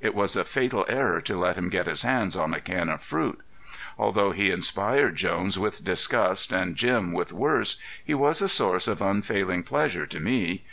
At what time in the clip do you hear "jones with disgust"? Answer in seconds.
5.14-6.50